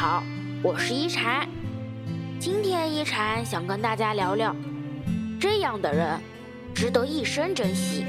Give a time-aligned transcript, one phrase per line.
[0.00, 0.22] 好，
[0.62, 1.48] 我是一禅。
[2.38, 4.54] 今天一禅想跟大家聊聊，
[5.40, 6.16] 这样的人
[6.72, 8.04] 值得一生珍惜。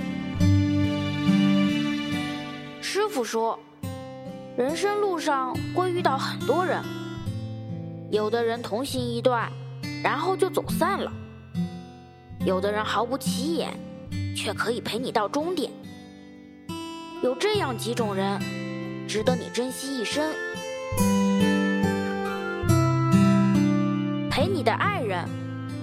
[2.79, 3.59] 师傅说，
[4.55, 6.79] 人生路上会遇到很多人，
[8.11, 9.51] 有的人同行一段，
[10.03, 11.11] 然后就走散了；
[12.45, 13.75] 有的人毫不起眼，
[14.35, 15.71] 却可以陪你到终点。
[17.23, 18.39] 有这样几种人，
[19.07, 20.31] 值得你珍惜一生。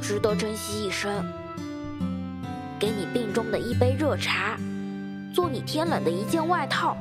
[0.09, 1.21] 值得珍惜一生；
[2.79, 4.57] 给你病中的一杯热茶，
[5.35, 6.97] 做你天冷的一件外套。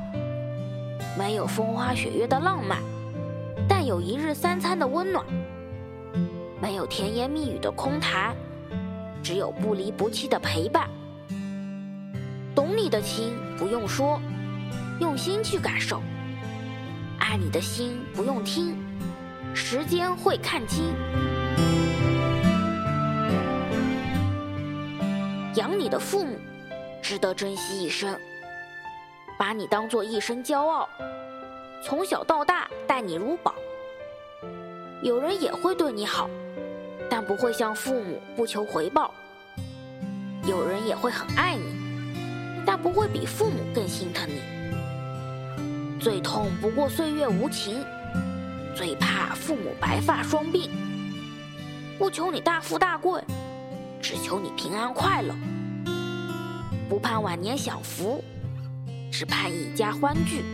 [1.16, 2.82] 没有风花雪月的浪漫，
[3.68, 5.24] 但有一日三餐的温暖；
[6.60, 8.34] 没有甜言蜜语的空谈，
[9.22, 10.90] 只有不离不弃的陪伴。
[12.56, 14.20] 懂你的情不用说，
[14.98, 15.98] 用心去感受；
[17.20, 18.76] 爱你的心不用听，
[19.54, 20.86] 时间会看清。
[25.56, 26.38] 养你的父母，
[27.02, 28.14] 值得珍惜一生，
[29.38, 30.86] 把你当做一生骄傲，
[31.82, 33.54] 从小到大待你如宝。
[35.02, 36.28] 有人也会对你好，
[37.08, 39.10] 但不会像父母不求回报；
[40.46, 45.98] 有人也会很爱你，但不会比父母更心疼你。
[45.98, 47.82] 最痛不过岁月无情，
[48.74, 50.68] 最怕父母白发双鬓。
[51.98, 53.22] 不求你大富大贵。
[54.08, 55.34] 只求你平安快乐，
[56.88, 58.22] 不盼晚年享福，
[59.10, 60.44] 只盼一家欢聚。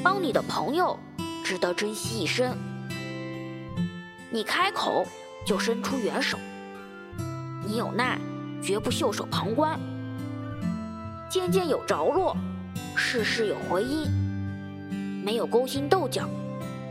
[0.00, 0.96] 帮你的朋友，
[1.42, 2.56] 值得珍惜一生。
[4.30, 5.04] 你开口
[5.44, 6.38] 就伸出援手，
[7.66, 8.16] 你有难
[8.62, 9.76] 绝不袖手旁观。
[11.28, 12.36] 件件有着落，
[12.94, 14.08] 事事有回音，
[15.24, 16.28] 没有勾心斗角，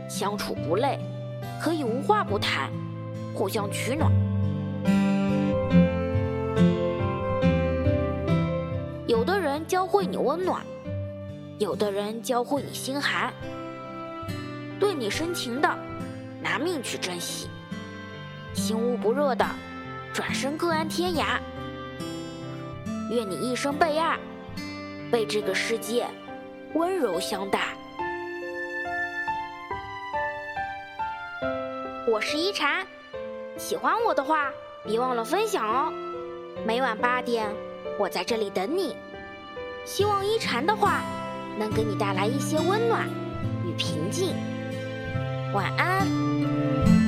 [0.06, 1.00] 相处不累。
[1.60, 2.70] 可以无话不谈，
[3.34, 4.10] 互相取暖。
[9.06, 10.64] 有的人教会你温暖，
[11.58, 13.30] 有的人教会你心寒。
[14.78, 15.68] 对你深情的，
[16.40, 17.46] 拿命去珍惜；
[18.54, 19.46] 心无不热的，
[20.14, 21.38] 转身各安天涯。
[23.10, 24.18] 愿你一生被爱，
[25.10, 26.06] 被这个世界
[26.72, 27.60] 温柔相待。
[32.06, 32.86] 我是一禅，
[33.58, 34.50] 喜欢我的话，
[34.84, 35.92] 别忘了分享哦。
[36.66, 37.54] 每晚八点，
[37.98, 38.96] 我在这里等你。
[39.84, 41.02] 希望一禅的话
[41.58, 43.06] 能给你带来一些温暖
[43.66, 44.34] 与平静。
[45.52, 46.99] 晚安。